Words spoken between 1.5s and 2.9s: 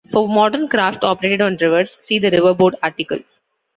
rivers, see the Riverboat